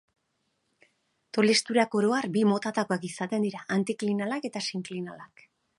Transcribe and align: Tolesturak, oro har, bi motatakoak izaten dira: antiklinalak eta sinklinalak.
Tolesturak, 1.37 1.99
oro 2.01 2.15
har, 2.19 2.29
bi 2.39 2.45
motatakoak 2.55 3.07
izaten 3.13 3.47
dira: 3.49 3.65
antiklinalak 3.79 4.49
eta 4.53 4.69
sinklinalak. 4.71 5.51